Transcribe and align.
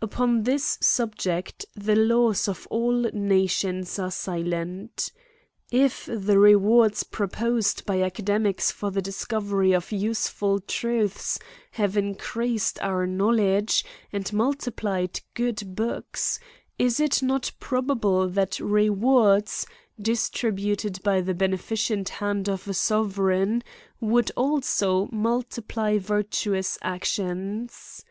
Upon 0.00 0.44
this 0.44 0.78
subject 0.80 1.66
the 1.76 1.94
laws 1.94 2.48
of 2.48 2.66
all 2.70 3.02
nations 3.12 3.98
are 3.98 4.10
silent. 4.10 5.12
If 5.70 6.06
the 6.10 6.38
rewards 6.38 7.02
proposed 7.02 7.84
by 7.84 7.96
academies 7.96 8.70
for 8.70 8.90
the 8.90 9.02
discovery 9.02 9.74
of 9.74 9.92
useful 9.92 10.60
truths 10.60 11.38
have 11.72 11.98
increased 11.98 12.78
out 12.80 13.10
knowledge, 13.10 13.84
and 14.10 14.32
multiplied 14.32 15.20
good 15.34 15.76
books, 15.76 16.40
is 16.78 16.98
it 16.98 17.22
not 17.22 17.52
probable, 17.60 18.26
that 18.30 18.58
rewards, 18.60 19.66
distribu 20.00 20.78
ted 20.78 21.02
by 21.02 21.20
the 21.20 21.34
beneficent 21.34 22.08
hand 22.08 22.48
of 22.48 22.66
a 22.66 22.72
sovereign, 22.72 23.62
would 24.00 24.30
also 24.34 25.10
multiply 25.12 25.98
virtuous 25.98 26.78
actions. 26.80 28.02